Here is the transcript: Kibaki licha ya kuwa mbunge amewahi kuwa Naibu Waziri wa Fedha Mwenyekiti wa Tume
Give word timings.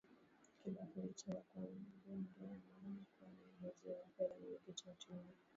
Kibaki 0.59 1.01
licha 1.01 1.31
ya 1.33 1.41
kuwa 1.41 1.65
mbunge 1.69 2.41
amewahi 2.43 3.01
kuwa 3.17 3.29
Naibu 3.39 3.87
Waziri 3.87 3.91
wa 3.99 4.09
Fedha 4.17 4.35
Mwenyekiti 4.39 4.87
wa 4.89 4.93
Tume 4.95 5.33